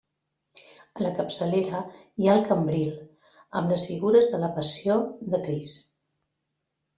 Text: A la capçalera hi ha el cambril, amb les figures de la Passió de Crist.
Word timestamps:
A 0.99 1.01
la 1.05 1.09
capçalera 1.17 1.81
hi 2.23 2.29
ha 2.31 2.37
el 2.37 2.41
cambril, 2.47 2.95
amb 3.61 3.75
les 3.75 3.85
figures 3.91 4.31
de 4.33 4.41
la 4.45 4.51
Passió 4.57 4.97
de 5.35 5.43
Crist. 5.47 5.87